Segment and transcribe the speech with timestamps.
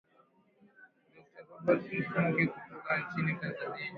[1.13, 3.85] dokta robert mvungi kutoka nchini tanzania